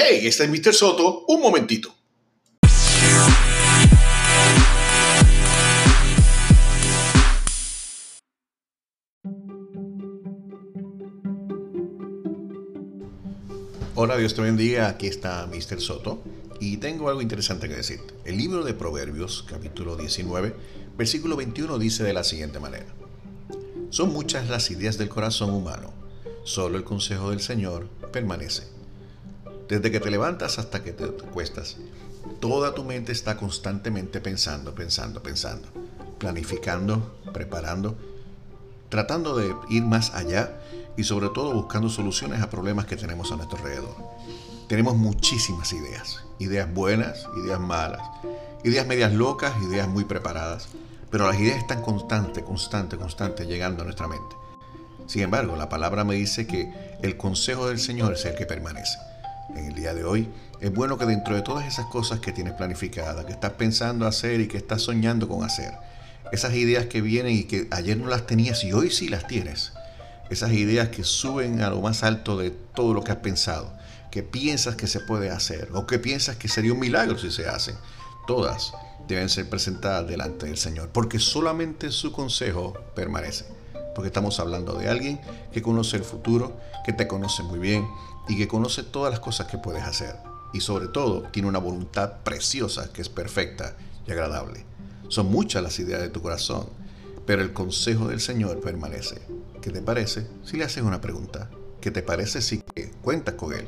Hey, 0.00 0.28
este 0.28 0.44
es 0.44 0.48
Mr. 0.48 0.72
Soto, 0.72 1.24
un 1.26 1.40
momentito. 1.40 1.92
Hola, 13.96 14.16
Dios 14.16 14.36
te 14.36 14.42
bendiga. 14.42 14.86
Aquí 14.86 15.08
está 15.08 15.48
Mr. 15.48 15.80
Soto 15.80 16.22
y 16.60 16.76
tengo 16.76 17.08
algo 17.08 17.20
interesante 17.20 17.68
que 17.68 17.74
decir. 17.74 17.98
El 18.24 18.36
libro 18.36 18.62
de 18.62 18.74
Proverbios, 18.74 19.44
capítulo 19.48 19.96
19, 19.96 20.54
versículo 20.96 21.34
21 21.34 21.76
dice 21.76 22.04
de 22.04 22.12
la 22.12 22.22
siguiente 22.22 22.60
manera. 22.60 22.86
Son 23.90 24.12
muchas 24.12 24.48
las 24.48 24.70
ideas 24.70 24.96
del 24.96 25.08
corazón 25.08 25.50
humano, 25.50 25.92
solo 26.44 26.78
el 26.78 26.84
consejo 26.84 27.30
del 27.30 27.40
Señor 27.40 27.88
permanece. 28.12 28.77
Desde 29.68 29.90
que 29.90 30.00
te 30.00 30.10
levantas 30.10 30.58
hasta 30.58 30.82
que 30.82 30.92
te 30.92 31.04
acuestas, 31.04 31.76
toda 32.40 32.74
tu 32.74 32.84
mente 32.84 33.12
está 33.12 33.36
constantemente 33.36 34.20
pensando, 34.20 34.74
pensando, 34.74 35.22
pensando, 35.22 35.68
planificando, 36.18 37.18
preparando, 37.34 37.96
tratando 38.88 39.36
de 39.36 39.54
ir 39.68 39.82
más 39.82 40.14
allá 40.14 40.58
y 40.96 41.04
sobre 41.04 41.28
todo 41.28 41.52
buscando 41.52 41.90
soluciones 41.90 42.40
a 42.40 42.48
problemas 42.48 42.86
que 42.86 42.96
tenemos 42.96 43.30
a 43.30 43.36
nuestro 43.36 43.58
alrededor. 43.58 43.94
Tenemos 44.68 44.96
muchísimas 44.96 45.72
ideas, 45.72 46.24
ideas 46.38 46.72
buenas, 46.72 47.26
ideas 47.42 47.60
malas, 47.60 48.02
ideas 48.64 48.86
medias 48.86 49.12
locas, 49.12 49.52
ideas 49.62 49.86
muy 49.86 50.04
preparadas, 50.04 50.68
pero 51.10 51.26
las 51.26 51.38
ideas 51.38 51.58
están 51.58 51.82
constante, 51.82 52.42
constante, 52.42 52.96
constante 52.96 53.46
llegando 53.46 53.82
a 53.82 53.84
nuestra 53.84 54.08
mente. 54.08 54.34
Sin 55.06 55.22
embargo, 55.22 55.56
la 55.56 55.68
palabra 55.68 56.04
me 56.04 56.14
dice 56.14 56.46
que 56.46 56.72
el 57.02 57.16
consejo 57.16 57.68
del 57.68 57.78
Señor 57.78 58.14
es 58.14 58.24
el 58.24 58.34
que 58.34 58.46
permanece. 58.46 58.98
En 59.54 59.64
el 59.64 59.74
día 59.74 59.94
de 59.94 60.04
hoy, 60.04 60.28
es 60.60 60.72
bueno 60.72 60.98
que 60.98 61.06
dentro 61.06 61.34
de 61.34 61.42
todas 61.42 61.66
esas 61.66 61.86
cosas 61.86 62.20
que 62.20 62.32
tienes 62.32 62.54
planificadas, 62.54 63.24
que 63.24 63.32
estás 63.32 63.52
pensando 63.52 64.06
hacer 64.06 64.40
y 64.40 64.48
que 64.48 64.56
estás 64.56 64.82
soñando 64.82 65.28
con 65.28 65.44
hacer, 65.44 65.72
esas 66.32 66.54
ideas 66.54 66.86
que 66.86 67.00
vienen 67.00 67.34
y 67.34 67.44
que 67.44 67.68
ayer 67.70 67.96
no 67.96 68.08
las 68.08 68.26
tenías 68.26 68.62
y 68.64 68.72
hoy 68.72 68.90
sí 68.90 69.08
las 69.08 69.26
tienes, 69.26 69.72
esas 70.30 70.52
ideas 70.52 70.90
que 70.90 71.04
suben 71.04 71.62
a 71.62 71.70
lo 71.70 71.80
más 71.80 72.02
alto 72.02 72.36
de 72.36 72.50
todo 72.50 72.92
lo 72.92 73.02
que 73.02 73.12
has 73.12 73.18
pensado, 73.18 73.72
que 74.10 74.22
piensas 74.22 74.76
que 74.76 74.86
se 74.86 75.00
puede 75.00 75.30
hacer 75.30 75.68
o 75.72 75.86
que 75.86 75.98
piensas 75.98 76.36
que 76.36 76.48
sería 76.48 76.72
un 76.72 76.80
milagro 76.80 77.18
si 77.18 77.30
se 77.30 77.48
hacen, 77.48 77.76
todas 78.26 78.72
deben 79.06 79.30
ser 79.30 79.48
presentadas 79.48 80.06
delante 80.06 80.46
del 80.46 80.58
Señor, 80.58 80.90
porque 80.90 81.18
solamente 81.18 81.90
su 81.90 82.12
consejo 82.12 82.74
permanece. 82.94 83.57
Porque 83.98 84.10
estamos 84.10 84.38
hablando 84.38 84.74
de 84.74 84.88
alguien 84.88 85.20
que 85.52 85.60
conoce 85.60 85.96
el 85.96 86.04
futuro, 86.04 86.56
que 86.84 86.92
te 86.92 87.08
conoce 87.08 87.42
muy 87.42 87.58
bien 87.58 87.84
y 88.28 88.36
que 88.36 88.46
conoce 88.46 88.84
todas 88.84 89.10
las 89.10 89.18
cosas 89.18 89.48
que 89.48 89.58
puedes 89.58 89.82
hacer. 89.82 90.14
Y 90.52 90.60
sobre 90.60 90.86
todo 90.86 91.22
tiene 91.32 91.48
una 91.48 91.58
voluntad 91.58 92.18
preciosa 92.22 92.92
que 92.92 93.02
es 93.02 93.08
perfecta 93.08 93.74
y 94.06 94.12
agradable. 94.12 94.64
Son 95.08 95.26
muchas 95.26 95.64
las 95.64 95.80
ideas 95.80 96.00
de 96.00 96.10
tu 96.10 96.22
corazón, 96.22 96.68
pero 97.26 97.42
el 97.42 97.52
consejo 97.52 98.06
del 98.06 98.20
Señor 98.20 98.60
permanece. 98.60 99.20
¿Qué 99.60 99.70
te 99.72 99.82
parece 99.82 100.28
si 100.44 100.56
le 100.58 100.62
haces 100.62 100.84
una 100.84 101.00
pregunta? 101.00 101.50
¿Qué 101.80 101.90
te 101.90 102.04
parece 102.04 102.40
si 102.40 102.62
cuentas 103.02 103.34
con 103.34 103.52
Él? 103.52 103.66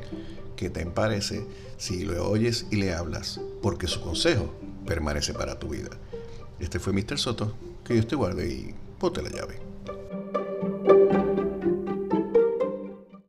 ¿Qué 0.55 0.69
te 0.69 0.85
parece 0.85 1.45
si 1.75 2.05
lo 2.05 2.29
oyes 2.29 2.67
y 2.71 2.77
le 2.77 2.93
hablas? 2.93 3.41
Porque 3.61 3.87
su 3.87 3.99
consejo 3.99 4.53
permanece 4.85 5.33
para 5.33 5.59
tu 5.59 5.67
vida. 5.67 5.89
Este 6.57 6.79
fue 6.79 6.93
Mr. 6.93 7.19
Soto. 7.19 7.53
Que 7.83 7.95
Dios 7.95 8.07
te 8.07 8.15
guarde 8.15 8.47
y 8.47 8.73
ponte 8.97 9.21
la 9.21 9.29
llave. 9.29 9.70